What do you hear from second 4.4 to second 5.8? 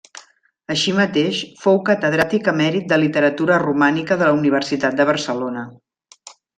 Universitat de Barcelona.